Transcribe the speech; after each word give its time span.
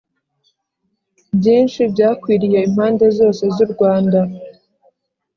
byinshi 1.37 1.81
byakwiriye 1.93 2.59
impande 2.67 3.05
zose 3.17 3.43
z'u 3.55 3.67
rwanda 3.73 4.19